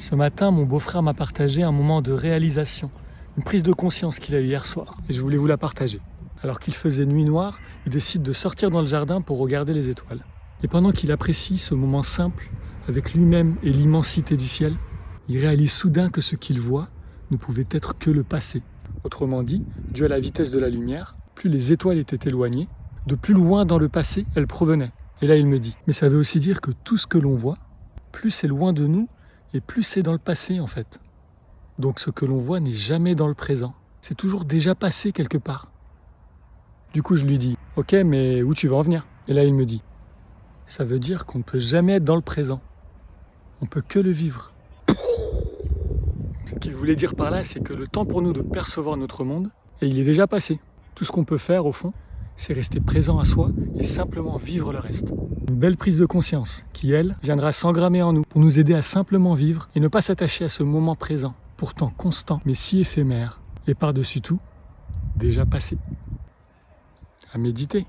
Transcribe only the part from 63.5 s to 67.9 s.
et par-dessus tout, déjà passé. À méditer.